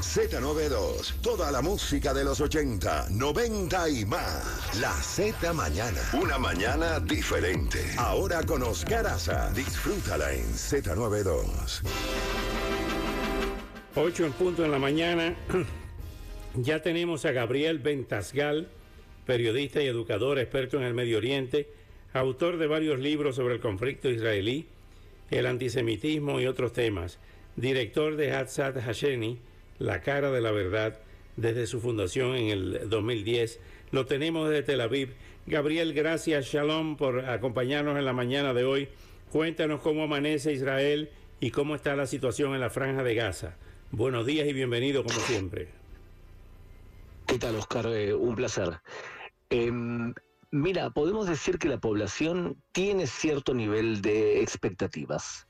Z92, 0.00 1.20
toda 1.20 1.52
la 1.52 1.60
música 1.60 2.14
de 2.14 2.24
los 2.24 2.40
80, 2.40 3.08
90 3.10 3.88
y 3.90 4.04
más. 4.06 4.80
La 4.80 4.92
Z 4.92 5.52
Mañana, 5.52 6.00
una 6.20 6.38
mañana 6.38 7.00
diferente. 7.00 7.78
Ahora 7.98 8.42
con 8.42 8.62
Oscar 8.62 9.06
Aza, 9.06 9.52
disfrútala 9.52 10.32
en 10.32 10.46
Z92. 10.52 11.82
8 13.94 14.26
en 14.26 14.32
punto 14.32 14.64
en 14.64 14.70
la 14.70 14.78
mañana. 14.78 15.34
Ya 16.56 16.82
tenemos 16.82 17.24
a 17.26 17.30
Gabriel 17.30 17.78
Ventasgal, 17.78 18.66
periodista 19.24 19.80
y 19.80 19.86
educador 19.86 20.40
experto 20.40 20.78
en 20.78 20.82
el 20.82 20.94
Medio 20.94 21.18
Oriente, 21.18 21.68
autor 22.12 22.56
de 22.58 22.66
varios 22.66 22.98
libros 22.98 23.36
sobre 23.36 23.54
el 23.54 23.60
conflicto 23.60 24.10
israelí, 24.10 24.66
el 25.30 25.46
antisemitismo 25.46 26.40
y 26.40 26.46
otros 26.46 26.72
temas, 26.72 27.20
director 27.54 28.16
de 28.16 28.32
Hatzat 28.32 28.78
Hasheni, 28.78 29.38
La 29.80 30.02
cara 30.02 30.30
de 30.30 30.42
la 30.42 30.50
verdad, 30.50 31.00
desde 31.36 31.66
su 31.66 31.80
fundación 31.80 32.36
en 32.36 32.48
el 32.50 32.90
2010. 32.90 33.60
Lo 33.92 34.04
tenemos 34.04 34.50
desde 34.50 34.62
Tel 34.62 34.82
Aviv. 34.82 35.14
Gabriel, 35.46 35.94
gracias, 35.94 36.44
Shalom, 36.44 36.98
por 36.98 37.24
acompañarnos 37.24 37.96
en 37.96 38.04
la 38.04 38.12
mañana 38.12 38.52
de 38.52 38.64
hoy. 38.64 38.88
Cuéntanos 39.32 39.80
cómo 39.80 40.02
amanece 40.02 40.52
Israel 40.52 41.08
y 41.40 41.50
cómo 41.50 41.74
está 41.74 41.96
la 41.96 42.06
situación 42.06 42.52
en 42.52 42.60
la 42.60 42.68
franja 42.68 43.02
de 43.02 43.14
Gaza. 43.14 43.56
Buenos 43.90 44.26
días 44.26 44.46
y 44.46 44.52
bienvenido 44.52 45.02
como 45.02 45.18
siempre. 45.20 45.68
¿Qué 47.26 47.38
tal, 47.38 47.56
Oscar? 47.56 47.86
Eh, 47.86 48.12
un 48.12 48.34
placer. 48.34 48.80
Eh, 49.48 49.72
mira, 50.50 50.90
podemos 50.90 51.26
decir 51.26 51.58
que 51.58 51.68
la 51.68 51.78
población 51.78 52.62
tiene 52.72 53.06
cierto 53.06 53.54
nivel 53.54 54.02
de 54.02 54.42
expectativas, 54.42 55.46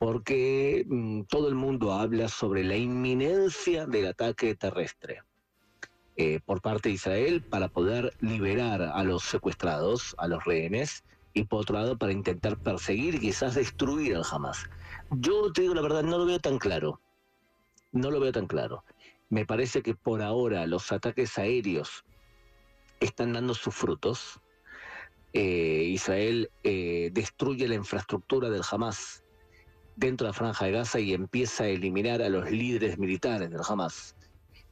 porque 0.00 0.86
mm, 0.88 1.24
todo 1.24 1.46
el 1.48 1.54
mundo 1.54 1.92
habla 1.92 2.28
sobre 2.28 2.64
la 2.64 2.74
inminencia 2.74 3.84
del 3.84 4.06
ataque 4.06 4.54
terrestre 4.54 5.22
eh, 6.16 6.40
por 6.42 6.62
parte 6.62 6.88
de 6.88 6.94
Israel 6.94 7.42
para 7.42 7.68
poder 7.68 8.14
liberar 8.20 8.80
a 8.80 9.04
los 9.04 9.22
secuestrados, 9.24 10.14
a 10.16 10.26
los 10.26 10.42
rehenes, 10.46 11.04
y 11.34 11.44
por 11.44 11.60
otro 11.60 11.74
lado 11.74 11.98
para 11.98 12.12
intentar 12.12 12.56
perseguir 12.56 13.16
y 13.16 13.20
quizás 13.20 13.56
destruir 13.56 14.16
al 14.16 14.24
Hamas. 14.28 14.70
Yo 15.10 15.52
te 15.52 15.62
digo 15.62 15.74
la 15.74 15.82
verdad, 15.82 16.02
no 16.02 16.16
lo 16.16 16.24
veo 16.24 16.38
tan 16.38 16.58
claro. 16.58 16.98
No 17.92 18.10
lo 18.10 18.20
veo 18.20 18.32
tan 18.32 18.46
claro. 18.46 18.84
Me 19.28 19.44
parece 19.44 19.82
que 19.82 19.94
por 19.94 20.22
ahora 20.22 20.66
los 20.66 20.90
ataques 20.92 21.36
aéreos 21.36 22.06
están 23.00 23.34
dando 23.34 23.52
sus 23.52 23.74
frutos. 23.74 24.40
Eh, 25.34 25.84
Israel 25.90 26.50
eh, 26.64 27.10
destruye 27.12 27.68
la 27.68 27.74
infraestructura 27.74 28.48
del 28.48 28.62
Hamas 28.68 29.24
dentro 30.00 30.26
de 30.26 30.30
la 30.30 30.34
franja 30.34 30.64
de 30.64 30.72
Gaza 30.72 30.98
y 30.98 31.12
empieza 31.12 31.64
a 31.64 31.68
eliminar 31.68 32.22
a 32.22 32.30
los 32.30 32.50
líderes 32.50 32.98
militares 32.98 33.50
del 33.50 33.60
Hamas. 33.68 34.16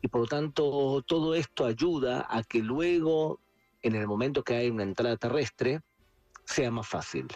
Y 0.01 0.09
por 0.09 0.23
lo 0.23 0.27
tanto, 0.27 1.03
todo 1.07 1.35
esto 1.35 1.67
ayuda 1.67 2.27
a 2.31 2.43
que 2.43 2.61
luego, 2.61 3.39
en 3.83 3.95
el 3.95 4.07
momento 4.07 4.43
que 4.43 4.57
hay 4.57 4.71
una 4.71 4.85
entrada 4.85 5.17
terrestre, 5.19 5.83
sea 6.45 6.71
más 6.71 6.89
fácil. 6.89 7.27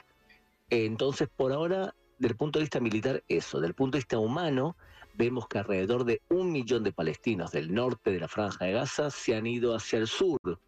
Entonces, 0.71 1.29
por 1.37 1.53
ahora, 1.53 1.95
del 2.19 2.35
punto 2.35 2.59
de 2.59 2.65
vista 2.65 2.81
militar, 2.81 3.23
eso. 3.29 3.61
Del 3.61 3.75
punto 3.75 3.97
de 3.97 4.01
vista 4.01 4.19
humano, 4.19 4.75
vemos 5.15 5.47
que 5.47 5.59
alrededor 5.59 6.05
de 6.05 6.23
un 6.31 6.51
millón 6.51 6.85
de 6.85 6.93
palestinos 6.93 7.53
del 7.53 7.75
norte 7.75 8.11
de 8.11 8.21
la 8.21 8.29
franja 8.29 8.65
de 8.65 8.73
Gaza 8.73 9.11
se 9.11 9.37
han 9.37 9.47
ido 9.47 9.75
hacia 9.75 9.99
el 9.99 10.07
sur. 10.07 10.59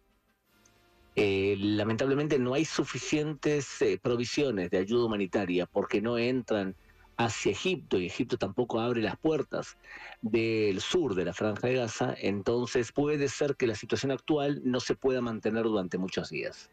Eh, 1.15 1.55
lamentablemente 1.57 2.37
no 2.37 2.53
hay 2.53 2.65
suficientes 2.65 3.81
eh, 3.81 3.97
provisiones 3.99 4.69
de 4.69 4.77
ayuda 4.77 5.05
humanitaria 5.05 5.65
porque 5.65 6.01
no 6.01 6.17
entran 6.19 6.75
hacia 7.17 7.51
Egipto 7.51 7.99
y 7.99 8.07
Egipto 8.07 8.37
tampoco 8.37 8.79
abre 8.79 9.01
las 9.01 9.17
puertas 9.17 9.77
del 10.21 10.81
sur 10.81 11.15
de 11.15 11.25
la 11.25 11.33
franja 11.33 11.67
de 11.67 11.75
Gaza, 11.75 12.15
entonces 12.19 12.91
puede 12.91 13.27
ser 13.29 13.55
que 13.55 13.67
la 13.67 13.75
situación 13.75 14.11
actual 14.11 14.61
no 14.63 14.79
se 14.79 14.95
pueda 14.95 15.21
mantener 15.21 15.63
durante 15.63 15.97
muchos 15.97 16.29
días. 16.29 16.69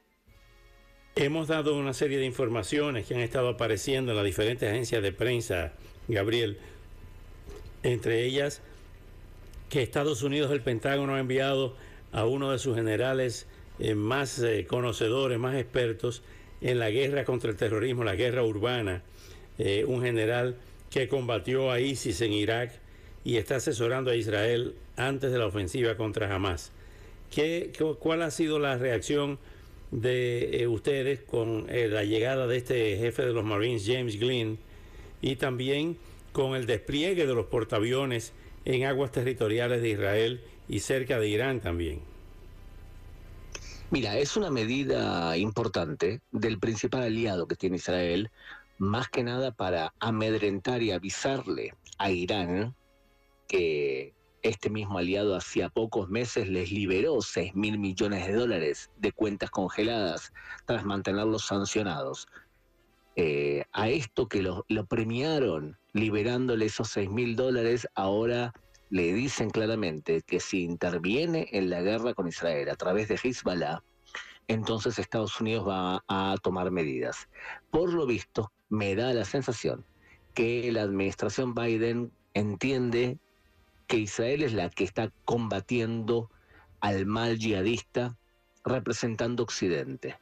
Hemos 1.14 1.48
dado 1.48 1.76
una 1.76 1.92
serie 1.92 2.18
de 2.18 2.24
informaciones 2.24 3.06
que 3.06 3.14
han 3.14 3.20
estado 3.20 3.50
apareciendo 3.50 4.12
en 4.12 4.16
las 4.16 4.24
diferentes 4.24 4.68
agencias 4.68 5.02
de 5.02 5.12
prensa, 5.12 5.72
Gabriel, 6.08 6.58
entre 7.82 8.24
ellas 8.24 8.62
que 9.68 9.82
Estados 9.82 10.22
Unidos, 10.22 10.50
el 10.52 10.62
Pentágono, 10.62 11.14
ha 11.14 11.20
enviado 11.20 11.76
a 12.12 12.24
uno 12.26 12.50
de 12.50 12.58
sus 12.58 12.76
generales 12.76 13.46
eh, 13.78 13.94
más 13.94 14.38
eh, 14.38 14.66
conocedores, 14.66 15.38
más 15.38 15.56
expertos 15.56 16.22
en 16.60 16.78
la 16.78 16.90
guerra 16.90 17.24
contra 17.24 17.50
el 17.50 17.56
terrorismo, 17.56 18.04
la 18.04 18.14
guerra 18.14 18.42
urbana, 18.42 19.02
eh, 19.58 19.84
un 19.86 20.02
general 20.02 20.56
que 20.90 21.08
combatió 21.08 21.70
a 21.70 21.80
ISIS 21.80 22.20
en 22.20 22.32
Irak 22.32 22.72
y 23.24 23.36
está 23.36 23.56
asesorando 23.56 24.10
a 24.10 24.16
Israel 24.16 24.74
antes 24.96 25.32
de 25.32 25.38
la 25.38 25.46
ofensiva 25.46 25.96
contra 25.96 26.34
Hamas. 26.34 26.72
¿Qué, 27.30 27.72
¿Cuál 27.98 28.22
ha 28.22 28.30
sido 28.30 28.58
la 28.58 28.76
reacción 28.76 29.38
de 29.90 30.66
ustedes 30.68 31.20
con 31.20 31.66
la 31.68 32.04
llegada 32.04 32.46
de 32.46 32.56
este 32.56 32.96
jefe 32.96 33.24
de 33.24 33.32
los 33.32 33.44
Marines, 33.44 33.84
James 33.86 34.18
Glynn, 34.18 34.58
y 35.22 35.36
también 35.36 35.96
con 36.32 36.56
el 36.56 36.66
despliegue 36.66 37.26
de 37.26 37.34
los 37.34 37.46
portaaviones 37.46 38.32
en 38.64 38.84
aguas 38.84 39.12
territoriales 39.12 39.82
de 39.82 39.90
Israel 39.90 40.40
y 40.68 40.80
cerca 40.80 41.18
de 41.18 41.28
Irán 41.28 41.60
también. 41.60 42.00
Mira, 43.90 44.16
es 44.16 44.36
una 44.36 44.50
medida 44.50 45.36
importante 45.36 46.22
del 46.30 46.58
principal 46.58 47.02
aliado 47.02 47.46
que 47.46 47.56
tiene 47.56 47.76
Israel, 47.76 48.30
más 48.82 49.08
que 49.08 49.22
nada 49.22 49.52
para 49.52 49.94
amedrentar 50.00 50.82
y 50.82 50.90
avisarle 50.90 51.72
a 51.98 52.10
Irán 52.10 52.74
que 53.46 54.12
este 54.42 54.70
mismo 54.70 54.98
aliado 54.98 55.36
hacía 55.36 55.68
pocos 55.68 56.08
meses 56.08 56.48
les 56.48 56.72
liberó 56.72 57.22
6 57.22 57.54
mil 57.54 57.78
millones 57.78 58.26
de 58.26 58.32
dólares 58.32 58.90
de 58.96 59.12
cuentas 59.12 59.50
congeladas 59.50 60.32
tras 60.66 60.84
mantenerlos 60.84 61.46
sancionados. 61.46 62.26
Eh, 63.14 63.62
a 63.72 63.88
esto 63.88 64.26
que 64.26 64.42
lo, 64.42 64.64
lo 64.68 64.84
premiaron 64.86 65.78
liberándole 65.92 66.64
esos 66.64 66.88
6 66.88 67.08
mil 67.08 67.36
dólares, 67.36 67.86
ahora 67.94 68.52
le 68.90 69.12
dicen 69.12 69.50
claramente 69.50 70.22
que 70.22 70.40
si 70.40 70.64
interviene 70.64 71.48
en 71.52 71.70
la 71.70 71.82
guerra 71.82 72.14
con 72.14 72.26
Israel 72.26 72.68
a 72.68 72.74
través 72.74 73.06
de 73.06 73.14
Hezbollah, 73.22 73.84
entonces 74.52 74.98
Estados 74.98 75.40
Unidos 75.40 75.66
va 75.66 76.04
a 76.08 76.36
tomar 76.42 76.70
medidas. 76.70 77.28
Por 77.70 77.92
lo 77.92 78.06
visto, 78.06 78.52
me 78.68 78.94
da 78.94 79.12
la 79.12 79.24
sensación 79.24 79.84
que 80.34 80.70
la 80.72 80.82
administración 80.82 81.54
Biden 81.54 82.12
entiende 82.34 83.18
que 83.86 83.98
Israel 83.98 84.42
es 84.42 84.54
la 84.54 84.70
que 84.70 84.84
está 84.84 85.12
combatiendo 85.24 86.30
al 86.80 87.06
mal 87.06 87.38
yihadista 87.38 88.16
representando 88.64 89.42
Occidente. 89.42 90.18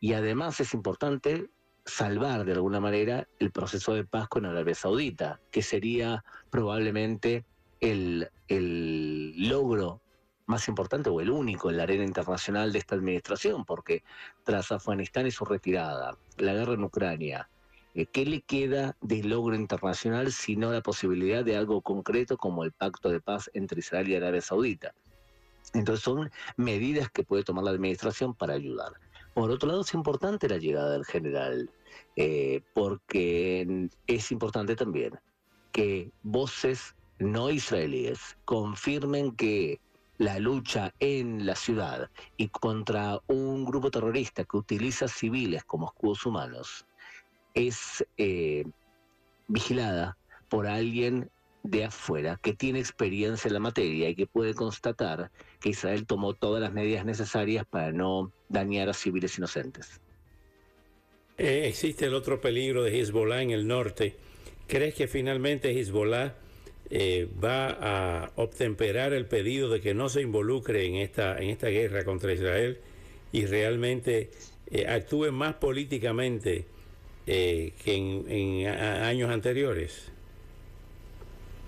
Y 0.00 0.12
además 0.12 0.60
es 0.60 0.74
importante 0.74 1.48
salvar 1.84 2.44
de 2.44 2.52
alguna 2.52 2.80
manera 2.80 3.26
el 3.38 3.50
proceso 3.50 3.94
de 3.94 4.04
paz 4.04 4.28
con 4.28 4.44
Arabia 4.44 4.74
Saudita, 4.74 5.40
que 5.50 5.62
sería 5.62 6.24
probablemente 6.50 7.44
el, 7.80 8.30
el 8.48 9.48
logro 9.48 10.02
más 10.50 10.68
importante 10.68 11.08
o 11.08 11.20
el 11.20 11.30
único 11.30 11.70
en 11.70 11.78
la 11.78 11.84
arena 11.84 12.04
internacional 12.04 12.72
de 12.72 12.80
esta 12.80 12.96
administración, 12.96 13.64
porque 13.64 14.02
tras 14.44 14.72
Afganistán 14.72 15.26
y 15.26 15.30
su 15.30 15.44
retirada, 15.44 16.18
la 16.36 16.52
guerra 16.52 16.74
en 16.74 16.84
Ucrania, 16.84 17.48
eh, 17.94 18.06
¿qué 18.06 18.26
le 18.26 18.42
queda 18.42 18.96
de 19.00 19.22
logro 19.22 19.54
internacional 19.54 20.32
sino 20.32 20.72
la 20.72 20.82
posibilidad 20.82 21.44
de 21.44 21.56
algo 21.56 21.80
concreto 21.80 22.36
como 22.36 22.64
el 22.64 22.72
pacto 22.72 23.08
de 23.08 23.20
paz 23.20 23.50
entre 23.54 23.78
Israel 23.78 24.08
y 24.08 24.16
Arabia 24.16 24.40
Saudita? 24.40 24.94
Entonces 25.72 26.04
son 26.04 26.30
medidas 26.56 27.10
que 27.10 27.22
puede 27.22 27.44
tomar 27.44 27.64
la 27.64 27.70
administración 27.70 28.34
para 28.34 28.54
ayudar. 28.54 28.92
Por 29.34 29.50
otro 29.50 29.68
lado, 29.68 29.82
es 29.82 29.94
importante 29.94 30.48
la 30.48 30.58
llegada 30.58 30.90
del 30.90 31.04
general, 31.04 31.70
eh, 32.16 32.60
porque 32.74 33.88
es 34.06 34.32
importante 34.32 34.74
también 34.74 35.18
que 35.72 36.10
voces 36.24 36.96
no 37.20 37.50
israelíes 37.50 38.36
confirmen 38.44 39.32
que 39.36 39.78
la 40.20 40.38
lucha 40.38 40.92
en 41.00 41.46
la 41.46 41.54
ciudad 41.54 42.10
y 42.36 42.48
contra 42.48 43.20
un 43.26 43.64
grupo 43.64 43.90
terrorista 43.90 44.44
que 44.44 44.58
utiliza 44.58 45.08
civiles 45.08 45.64
como 45.64 45.86
escudos 45.86 46.26
humanos 46.26 46.84
es 47.54 48.04
eh, 48.18 48.66
vigilada 49.48 50.18
por 50.50 50.66
alguien 50.66 51.30
de 51.62 51.86
afuera 51.86 52.38
que 52.42 52.52
tiene 52.52 52.80
experiencia 52.80 53.48
en 53.48 53.54
la 53.54 53.60
materia 53.60 54.10
y 54.10 54.14
que 54.14 54.26
puede 54.26 54.52
constatar 54.52 55.30
que 55.58 55.70
Israel 55.70 56.04
tomó 56.04 56.34
todas 56.34 56.60
las 56.60 56.74
medidas 56.74 57.06
necesarias 57.06 57.64
para 57.64 57.90
no 57.90 58.30
dañar 58.50 58.90
a 58.90 58.92
civiles 58.92 59.38
inocentes. 59.38 60.02
Eh, 61.38 61.66
existe 61.66 62.04
el 62.04 62.12
otro 62.12 62.42
peligro 62.42 62.82
de 62.82 63.00
Hezbollah 63.00 63.40
en 63.40 63.52
el 63.52 63.66
norte. 63.66 64.18
¿Crees 64.66 64.94
que 64.94 65.08
finalmente 65.08 65.70
Hezbollah 65.80 66.34
eh, 66.90 67.28
va 67.42 67.68
a 67.70 68.32
obtemperar 68.36 69.12
el 69.12 69.26
pedido 69.26 69.68
de 69.70 69.80
que 69.80 69.94
no 69.94 70.08
se 70.08 70.22
involucre 70.22 70.86
en 70.86 70.96
esta, 70.96 71.38
en 71.38 71.50
esta 71.50 71.68
guerra 71.68 72.04
contra 72.04 72.32
Israel 72.32 72.78
y 73.32 73.46
realmente 73.46 74.30
eh, 74.70 74.86
actúe 74.88 75.30
más 75.32 75.54
políticamente 75.54 76.66
que 77.26 77.74
en, 77.86 78.66
años 78.66 79.30
anteriores? 79.30 80.10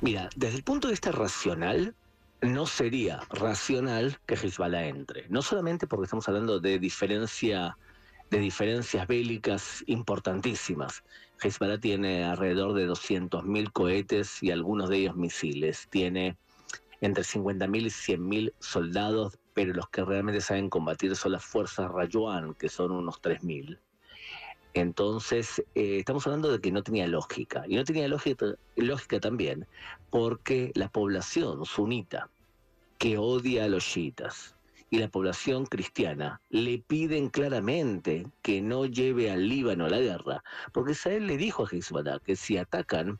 Mira, 0.01 0.29
desde 0.35 0.57
el 0.57 0.65
punto 0.65 0.89
de 0.89 0.95
vista 0.95 1.13
racional, 1.13 1.95
no 2.41 2.67
sería 2.67 3.21
racional 3.31 4.19
que 4.27 4.35
Hezbollah 4.35 4.87
entre. 4.87 5.29
No 5.29 5.43
solamente 5.43 5.87
porque 5.87 6.05
estamos 6.05 6.29
hablando 6.29 6.59
de 6.59 6.81
diferencia 6.81 7.77
de 8.33 8.39
diferencias 8.39 9.07
bélicas 9.07 9.85
importantísimas. 9.87 11.05
Hezbollah 11.43 11.79
tiene 11.79 12.25
alrededor 12.25 12.73
de 12.73 12.89
200.000 12.89 13.73
cohetes 13.73 14.43
y 14.43 14.51
algunos 14.51 14.89
de 14.89 14.97
ellos 14.97 15.17
misiles. 15.17 15.87
Tiene 15.91 16.39
entre 17.03 17.25
50.000 17.25 17.83
y 17.83 17.91
100.000 17.91 18.55
soldados, 18.59 19.39
pero 19.53 19.75
los 19.75 19.87
que 19.91 20.03
realmente 20.03 20.41
saben 20.41 20.71
combatir 20.71 21.15
son 21.15 21.33
las 21.33 21.45
fuerzas 21.45 21.91
Rayuan, 21.91 22.55
que 22.55 22.71
son 22.71 22.93
unos 22.93 23.21
3.000. 23.21 23.79
Entonces, 24.73 25.63
eh, 25.75 25.99
estamos 25.99 26.27
hablando 26.27 26.51
de 26.51 26.59
que 26.59 26.73
no 26.73 26.83
tenía 26.83 27.07
lógica. 27.07 27.65
Y 27.69 27.77
no 27.77 27.85
tenía 27.85 28.09
lógica, 28.09 28.47
lógica 28.77 29.21
también 29.21 29.67
porque 30.09 30.73
la 30.75 30.89
población 30.89 31.67
sunita 31.67 32.31
que 32.97 33.19
odia 33.19 33.65
a 33.65 33.69
los 33.69 33.85
chiitas 33.85 34.57
y 34.93 34.99
la 34.99 35.09
población 35.09 35.65
cristiana 35.65 36.43
le 36.51 36.77
piden 36.77 37.31
claramente 37.31 38.27
que 38.43 38.61
no 38.61 38.85
lleve 38.85 39.31
al 39.31 39.49
Líbano 39.49 39.87
a 39.87 39.89
la 39.89 39.99
guerra, 39.99 40.45
porque 40.71 40.93
Israel 40.93 41.27
le 41.27 41.39
dijo 41.39 41.65
a 41.65 41.69
Hezbollah 41.71 42.19
que 42.19 42.37
si 42.37 42.59
atacan, 42.59 43.19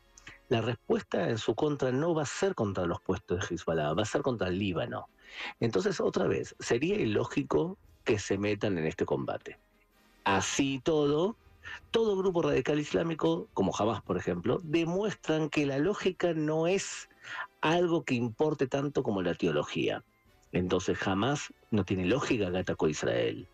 la 0.49 0.61
respuesta 0.61 1.27
en 1.31 1.39
su 1.39 1.55
contra 1.55 1.91
no 1.91 2.13
va 2.13 2.21
a 2.21 2.27
ser 2.27 2.53
contra 2.53 2.85
los 2.85 3.01
puestos 3.01 3.39
de 3.39 3.55
Hezbollah, 3.55 3.95
va 3.95 4.03
a 4.03 4.05
ser 4.05 4.21
contra 4.21 4.49
el 4.49 4.59
Líbano. 4.59 5.07
Entonces, 5.59 5.99
otra 5.99 6.27
vez, 6.27 6.55
sería 6.59 6.93
ilógico 6.93 7.75
que 8.03 8.19
se 8.19 8.37
metan 8.37 8.77
en 8.77 8.85
este 8.85 9.05
combate. 9.05 9.57
Así 10.25 10.79
todo, 10.83 11.37
todo 11.89 12.15
grupo 12.15 12.43
radical 12.43 12.79
islámico, 12.79 13.47
como 13.55 13.75
Hamas 13.75 14.03
por 14.03 14.17
ejemplo, 14.17 14.59
demuestran 14.63 15.49
que 15.49 15.65
la 15.65 15.79
lógica 15.79 16.33
no 16.35 16.67
es 16.67 17.09
algo 17.61 18.03
que 18.03 18.13
importe 18.13 18.67
tanto 18.67 19.01
como 19.01 19.23
la 19.23 19.33
teología. 19.33 20.03
Entonces 20.53 20.97
jamás 20.97 21.53
no 21.71 21.83
tiene 21.83 22.05
lógica 22.05 22.51
que 22.51 22.59
atacó 22.59 22.87
Israel. 22.87 23.47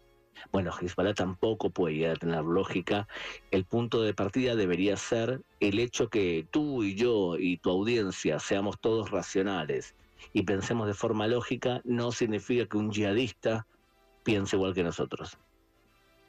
Bueno, 0.52 0.72
Hezbollah 0.72 1.14
tampoco 1.14 1.70
puede 1.70 2.08
a 2.08 2.16
tener 2.16 2.44
lógica. 2.44 3.08
El 3.52 3.66
punto 3.66 4.02
de 4.02 4.14
partida 4.14 4.56
debería 4.56 4.96
ser 4.96 5.42
el 5.60 5.80
hecho 5.80 6.10
que 6.10 6.46
tú 6.50 6.84
y 6.84 6.96
yo 6.96 7.38
y 7.38 7.58
tu 7.58 7.70
audiencia 7.72 8.40
seamos 8.40 8.80
todos 8.80 9.12
racionales 9.12 9.96
y 10.34 10.44
pensemos 10.44 10.88
de 10.88 10.94
forma 10.94 11.28
lógica, 11.28 11.82
no 11.86 12.12
significa 12.12 12.66
que 12.66 12.78
un 12.78 12.92
yihadista 12.92 13.66
piense 14.24 14.56
igual 14.56 14.74
que 14.74 14.84
nosotros. 14.84 15.38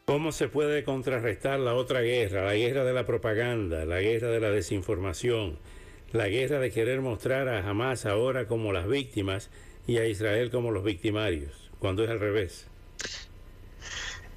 ¿Cómo 0.04 0.32
se 0.32 0.48
puede 0.48 0.84
contrarrestar 0.84 1.60
la 1.60 1.74
otra 1.74 2.00
guerra, 2.00 2.44
la 2.44 2.54
guerra 2.54 2.84
de 2.84 2.92
la 2.92 3.06
propaganda, 3.06 3.84
la 3.84 4.00
guerra 4.00 4.28
de 4.28 4.40
la 4.40 4.50
desinformación, 4.50 5.58
la 6.12 6.28
guerra 6.28 6.58
de 6.58 6.70
querer 6.70 7.00
mostrar 7.00 7.48
a 7.48 7.68
Hamas 7.68 8.06
ahora 8.06 8.46
como 8.46 8.72
las 8.72 8.88
víctimas 8.88 9.50
y 9.90 9.98
a 9.98 10.06
Israel 10.06 10.52
como 10.52 10.70
los 10.70 10.84
victimarios, 10.84 11.68
cuando 11.80 12.04
es 12.04 12.10
al 12.10 12.20
revés? 12.20 12.68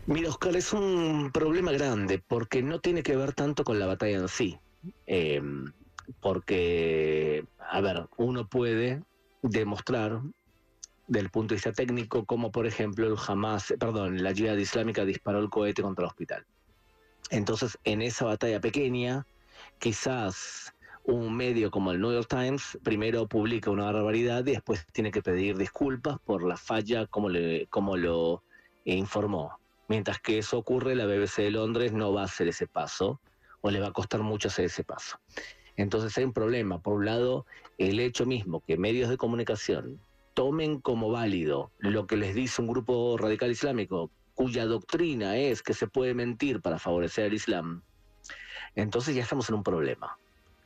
Mira, 0.08 0.30
Oscar, 0.30 0.56
es 0.56 0.74
un 0.74 1.30
problema 1.32 1.72
grande 1.72 2.24
porque 2.28 2.64
no 2.64 2.80
tiene 2.80 3.04
que 3.04 3.16
ver 3.16 3.34
tanto 3.34 3.64
con 3.64 3.78
la 3.78 3.86
batalla 3.86 4.18
en 4.18 4.28
sí. 4.28 4.58
Em, 5.06 5.72
porque, 6.22 7.46
a 7.60 7.82
ver, 7.82 8.08
uno 8.18 8.48
puede 8.48 9.04
demostrar 9.44 10.22
del 11.06 11.30
punto 11.30 11.54
de 11.54 11.58
vista 11.58 11.72
técnico, 11.72 12.26
como 12.26 12.52
por 12.52 12.66
ejemplo 12.66 13.06
el 13.06 13.18
Hamas, 13.28 13.76
perdón, 13.80 14.24
la 14.24 14.34
Jihad 14.34 14.58
Islámica 14.58 15.06
disparó 15.06 15.38
el 15.38 15.52
cohete 15.52 15.84
contra 15.84 16.06
el 16.06 16.10
hospital. 16.10 16.48
Entonces, 17.30 17.78
en 17.84 18.02
esa 18.02 18.26
batalla 18.26 18.60
pequeña, 18.60 19.28
quizás 19.78 20.73
un 21.04 21.36
medio 21.36 21.70
como 21.70 21.92
el 21.92 22.00
New 22.00 22.14
York 22.14 22.28
Times 22.30 22.78
primero 22.84 23.28
publica 23.28 23.70
una 23.70 23.92
barbaridad 23.92 24.46
y 24.46 24.52
después 24.52 24.86
tiene 24.94 25.12
que 25.12 25.22
pedir 25.22 25.58
disculpas 25.58 26.18
por 26.26 26.44
la 26.44 26.58
falla 26.58 27.06
como, 27.08 27.30
le, 27.30 27.68
lo 27.98 28.44
informó. 28.86 29.60
Mientras 29.88 30.20
que 30.20 30.38
eso 30.38 30.58
ocurre, 30.58 30.96
la 30.96 31.06
BBC 31.06 31.44
de 31.44 31.52
Londres 31.52 31.92
no 31.92 32.14
va 32.14 32.22
a 32.22 32.26
hacer 32.26 32.48
ese 32.48 32.68
paso 32.68 33.20
o 33.62 33.70
le 33.70 33.80
va 33.80 33.88
a 33.88 33.92
costar 33.94 34.22
mucho 34.22 34.48
hacer 34.48 34.66
ese 34.66 34.84
paso. 34.84 35.20
Entonces 35.76 36.18
hay 36.18 36.24
un 36.24 36.34
problema. 36.34 36.82
Por 36.82 36.94
un 36.94 37.06
lado, 37.06 37.46
el 37.78 38.00
hecho 38.00 38.26
mismo 38.26 38.62
que 38.62 38.78
medios 38.78 39.10
de 39.10 39.18
comunicación 39.18 40.00
tomen 40.34 40.80
como 40.80 41.12
válido 41.12 41.72
lo 41.80 42.08
que 42.08 42.18
les 42.18 42.34
dice 42.34 42.62
un 42.62 42.68
grupo 42.68 43.18
radical 43.18 43.52
islámico 43.52 44.10
cuya 44.34 44.66
doctrina 44.66 45.38
es 45.38 45.62
que 45.62 45.74
se 45.74 45.88
puede 45.88 46.14
mentir 46.14 46.62
para 46.62 46.80
favorecer 46.80 47.26
al 47.26 47.34
Islam, 47.34 47.84
entonces 48.76 49.16
ya 49.16 49.22
estamos 49.22 49.50
en 49.50 49.56
un 49.56 49.64
problema. 49.64 50.18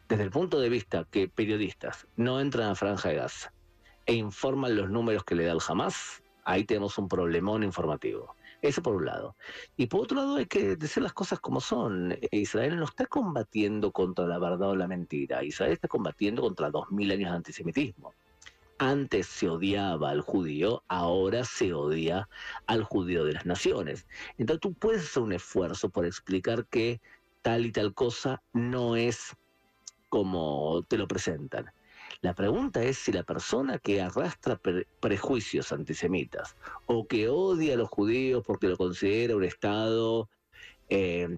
Desde 0.08 0.24
el 0.24 0.32
punto 0.32 0.60
de 0.60 0.70
vista 0.70 1.06
que 1.12 1.28
periodistas 1.28 2.08
no 2.16 2.40
entran 2.40 2.70
a 2.70 2.76
Franja 2.76 3.10
de 3.10 3.16
Gaza 3.16 3.52
e 4.06 4.14
informan 4.14 4.78
los 4.78 4.90
números 4.90 5.26
que 5.26 5.36
le 5.36 5.44
da 5.44 5.52
el 5.52 5.60
Hamas, 5.68 6.24
ahí 6.46 6.64
tenemos 6.64 6.98
un 6.98 7.10
problemón 7.10 7.62
informativo. 7.62 8.34
Eso 8.62 8.82
por 8.82 8.96
un 8.96 9.06
lado. 9.06 9.36
Y 9.76 9.88
por 9.88 10.02
otro 10.02 10.16
lado 10.16 10.38
hay 10.38 10.46
que 10.46 10.78
decir 10.78 11.04
las 11.04 11.12
cosas 11.12 11.42
como 11.42 11.60
son. 11.60 12.18
Israel 12.32 12.78
no 12.78 12.86
está 12.86 13.06
combatiendo 13.06 13.92
contra 13.92 14.26
la 14.26 14.40
verdad 14.40 14.70
o 14.70 14.76
la 14.78 14.88
mentira. 14.88 15.44
Israel 15.44 15.74
está 15.74 15.90
combatiendo 15.90 16.42
contra 16.42 16.72
dos 16.72 16.90
mil 16.90 17.12
años 17.12 17.32
de 17.32 17.36
antisemitismo. 17.36 18.14
Antes 18.80 19.28
se 19.28 19.50
odiaba 19.50 20.12
al 20.12 20.22
judío, 20.22 20.84
ahora 20.88 21.44
se 21.44 21.74
odia 21.74 22.30
al 22.66 22.84
judío 22.84 23.26
de 23.26 23.34
las 23.34 23.46
naciones. 23.46 24.08
Entonces 24.38 24.62
tú 24.62 24.74
puedes 24.74 25.04
hacer 25.04 25.24
un 25.24 25.34
esfuerzo 25.34 25.90
por 25.90 26.06
explicar 26.06 26.66
que 26.68 27.02
tal 27.42 27.66
y 27.66 27.74
tal 27.74 27.94
cosa 27.94 28.42
no 28.54 28.96
es 28.96 29.36
como 30.10 30.84
te 30.88 30.98
lo 30.98 31.08
presentan. 31.08 31.72
La 32.22 32.34
pregunta 32.34 32.82
es 32.84 32.98
si 32.98 33.12
la 33.12 33.24
persona 33.24 33.78
que 33.78 34.02
arrastra 34.02 34.60
prejuicios 35.00 35.72
antisemitas 35.72 36.56
o 36.86 37.08
que 37.08 37.30
odia 37.30 37.76
a 37.76 37.78
los 37.78 37.90
judíos 37.90 38.44
porque 38.46 38.68
lo 38.68 38.78
considera 38.78 39.36
un 39.36 39.44
Estado 39.44 40.30
eh, 40.90 41.38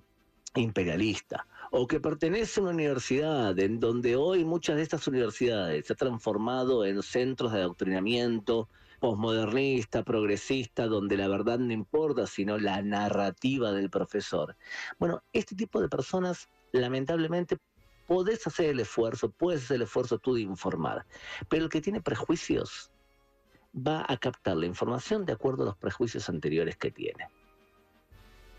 imperialista 0.56 1.48
o 1.72 1.86
que 1.88 2.00
pertenece 2.00 2.60
a 2.60 2.64
una 2.64 2.72
universidad 2.72 3.58
en 3.60 3.80
donde 3.80 4.16
hoy 4.16 4.46
muchas 4.46 4.78
de 4.78 4.84
estas 4.84 5.08
universidades 5.08 5.86
se 5.86 5.94
han 5.94 5.98
transformado 5.98 6.86
en 6.86 7.04
centros 7.04 7.52
de 7.52 7.60
adoctrinamiento 7.60 8.70
posmodernista, 9.00 10.04
progresista, 10.04 10.88
donde 10.88 11.18
la 11.18 11.28
verdad 11.28 11.60
no 11.60 11.72
importa, 11.72 12.28
sino 12.28 12.58
la 12.58 12.82
narrativa 12.82 13.72
del 13.72 13.90
profesor. 13.90 14.58
Bueno, 14.98 15.24
este 15.32 15.56
tipo 15.56 15.80
de 15.82 15.88
personas 15.88 16.50
lamentablemente 16.72 17.58
podés 18.10 18.48
hacer 18.48 18.72
el 18.72 18.80
esfuerzo, 18.80 19.30
puedes 19.30 19.64
hacer 19.64 19.76
el 19.76 19.84
esfuerzo 19.84 20.18
tú 20.18 20.34
de 20.34 20.42
informar, 20.42 21.06
pero 21.48 21.66
el 21.66 21.70
que 21.70 21.80
tiene 21.80 22.02
prejuicios 22.02 22.90
va 23.76 24.04
a 24.10 24.18
captar 24.18 24.58
la 24.58 24.66
información 24.66 25.28
de 25.28 25.34
acuerdo 25.34 25.62
a 25.62 25.66
los 25.68 25.78
prejuicios 25.78 26.28
anteriores 26.28 26.76
que 26.76 26.90
tiene. 26.90 27.28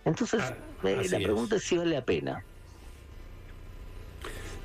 Entonces, 0.05 0.41
ah, 0.41 0.57
eh, 0.85 1.09
la 1.11 1.19
pregunta 1.19 1.57
es 1.57 1.65
si 1.65 1.77
vale 1.77 1.97
la 1.97 2.05
pena. 2.05 2.45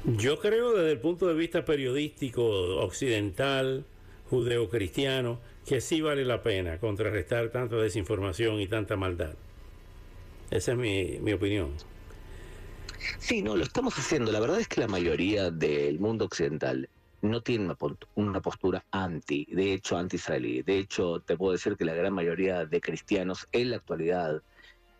Yo 0.03 0.39
creo 0.39 0.73
desde 0.73 0.91
el 0.91 0.99
punto 0.99 1.27
de 1.27 1.33
vista 1.33 1.65
periodístico 1.65 2.43
occidental, 2.77 3.85
judeocristiano, 4.29 5.39
que 5.65 5.81
sí 5.81 5.99
vale 6.01 6.25
la 6.25 6.43
pena 6.43 6.79
contrarrestar 6.79 7.49
tanta 7.49 7.77
desinformación 7.77 8.61
y 8.61 8.67
tanta 8.67 8.97
maldad. 8.97 9.33
Esa 10.51 10.73
es 10.73 10.77
mi, 10.77 11.17
mi 11.21 11.33
opinión. 11.33 11.71
Sí, 13.19 13.41
no, 13.41 13.55
lo 13.55 13.63
estamos 13.63 13.97
haciendo. 13.97 14.31
La 14.31 14.39
verdad 14.39 14.59
es 14.59 14.67
que 14.67 14.81
la 14.81 14.87
mayoría 14.87 15.51
del 15.51 15.99
mundo 15.99 16.25
occidental 16.25 16.89
no 17.21 17.41
tiene 17.41 17.73
una, 18.15 18.41
postura 18.41 18.85
anti, 18.91 19.45
de 19.51 19.73
hecho 19.73 19.97
anti-israelí. 19.97 20.61
De 20.61 20.79
hecho, 20.79 21.21
te 21.21 21.37
puedo 21.37 21.53
decir 21.53 21.75
que 21.75 21.85
la 21.85 21.93
gran 21.93 22.13
mayoría 22.13 22.65
de 22.65 22.81
cristianos 22.81 23.47
en 23.51 23.71
la 23.71 23.77
actualidad 23.77 24.41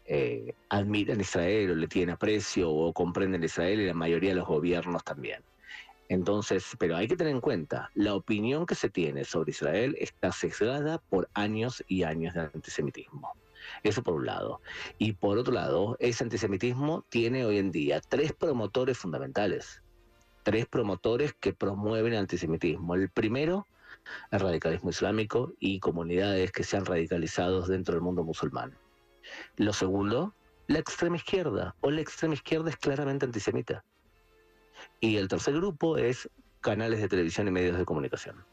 eh, 0.05 0.53
admiran 0.69 1.21
Israel 1.21 1.71
o 1.71 1.75
le 1.75 1.87
tienen 1.87 2.15
aprecio 2.15 2.69
o 2.71 2.93
comprenden 2.93 3.43
Israel 3.43 3.79
y 3.81 3.87
la 3.87 3.93
mayoría 3.93 4.31
de 4.31 4.37
los 4.37 4.47
gobiernos 4.47 5.03
también. 5.03 5.43
Entonces, 6.07 6.63
pero 6.77 6.95
hay 6.95 7.07
que 7.07 7.15
tener 7.15 7.33
en 7.33 7.41
cuenta, 7.41 7.89
la 7.95 8.13
opinión 8.13 8.65
que 8.65 8.75
se 8.75 8.89
tiene 8.89 9.23
sobre 9.23 9.51
Israel 9.51 9.95
está 9.99 10.31
sesgada 10.31 10.99
por 11.09 11.29
años 11.33 11.83
y 11.87 12.03
años 12.03 12.35
de 12.35 12.41
antisemitismo. 12.41 13.33
Eso 13.83 14.03
por 14.03 14.15
un 14.15 14.25
lado. 14.25 14.61
Y 14.97 15.13
por 15.13 15.37
otro 15.37 15.53
lado, 15.53 15.97
ese 15.99 16.23
antisemitismo 16.23 17.05
tiene 17.09 17.45
hoy 17.45 17.57
en 17.57 17.71
día 17.71 18.01
tres 18.01 18.33
promotores 18.33 18.97
fundamentales. 18.97 19.81
Tres 20.43 20.65
promotores 20.67 21.33
que 21.33 21.53
promueven 21.53 22.13
el 22.13 22.19
antisemitismo. 22.19 22.95
El 22.95 23.09
primero, 23.09 23.65
el 24.31 24.39
radicalismo 24.39 24.89
islámico 24.89 25.53
y 25.59 25.79
comunidades 25.79 26.51
que 26.51 26.63
se 26.63 26.77
han 26.77 26.85
radicalizado 26.85 27.65
dentro 27.65 27.95
del 27.95 28.03
mundo 28.03 28.23
musulmán. 28.23 28.77
Lo 29.57 29.73
segundo, 29.73 30.33
la 30.67 30.79
extrema 30.79 31.15
izquierda, 31.15 31.75
o 31.81 31.91
la 31.91 32.01
extrema 32.01 32.33
izquierda 32.33 32.69
es 32.69 32.77
claramente 32.77 33.25
antisemita. 33.25 33.83
Y 34.99 35.17
el 35.17 35.27
tercer 35.27 35.55
grupo 35.55 35.97
es 35.97 36.29
canales 36.61 36.99
de 36.99 37.07
televisión 37.07 37.47
y 37.47 37.51
medios 37.51 37.77
de 37.77 37.85
comunicación. 37.85 38.43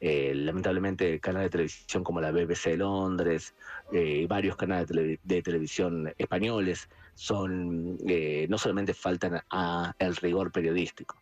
Eh, 0.00 0.32
lamentablemente, 0.34 1.18
canales 1.18 1.46
de 1.46 1.50
televisión 1.50 2.04
como 2.04 2.20
la 2.20 2.30
BBC 2.30 2.70
de 2.70 2.76
Londres 2.78 3.54
eh, 3.92 4.20
y 4.22 4.26
varios 4.26 4.56
canales 4.56 4.88
de, 4.88 5.42
televisión 5.42 6.12
españoles 6.18 6.88
son 7.14 7.98
eh, 8.06 8.46
no 8.48 8.58
solamente 8.58 8.94
faltan 8.94 9.42
a 9.50 9.94
el 9.98 10.14
rigor 10.16 10.52
periodístico, 10.52 11.16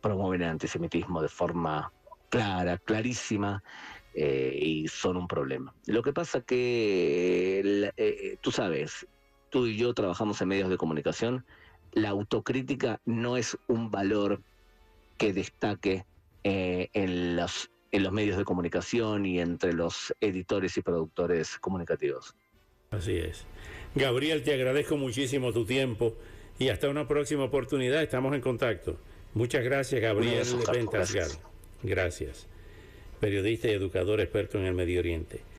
promueven 0.00 0.42
el 0.42 0.50
antisemitismo 0.50 1.22
de 1.22 1.28
forma 1.28 1.92
clara, 2.28 2.78
clarísima, 2.78 3.62
y 4.12 4.88
son 4.88 5.16
un 5.16 5.28
problema. 5.28 5.72
Lo 5.86 6.02
que 6.02 6.12
pasa 6.12 6.40
que, 6.40 7.92
tú 8.40 8.50
sabes, 8.50 9.06
tú 9.50 9.66
y 9.66 9.76
yo 9.76 9.94
trabajamos 9.94 10.40
en 10.42 10.48
medios 10.48 10.68
de 10.68 10.76
comunicación, 10.76 11.44
la 11.92 12.08
autocrítica 12.08 13.00
no 13.04 13.36
es 13.36 13.56
un 13.68 13.92
valor 13.92 14.42
que 15.16 15.32
destaque 15.32 16.06
en 16.42 17.36
los 17.36 17.70
en 17.92 18.02
los 18.02 18.12
medios 18.12 18.36
de 18.36 18.44
comunicación 18.44 19.26
y 19.26 19.40
entre 19.40 19.72
los 19.72 20.14
editores 20.20 20.76
y 20.76 20.82
productores 20.82 21.58
comunicativos. 21.58 22.34
Así 22.90 23.16
es. 23.16 23.44
Gabriel, 23.94 24.42
te 24.42 24.54
agradezco 24.54 24.96
muchísimo 24.96 25.52
tu 25.52 25.64
tiempo 25.64 26.16
y 26.58 26.68
hasta 26.68 26.88
una 26.88 27.08
próxima 27.08 27.44
oportunidad. 27.44 28.02
Estamos 28.02 28.34
en 28.34 28.40
contacto. 28.40 28.98
Muchas 29.34 29.64
gracias, 29.64 30.00
Gabriel 30.00 30.46
Ventasgal. 30.72 31.30
Gracias. 31.82 32.46
Periodista 33.20 33.68
y 33.68 33.72
educador 33.72 34.20
experto 34.20 34.58
en 34.58 34.66
el 34.66 34.74
Medio 34.74 35.00
Oriente. 35.00 35.42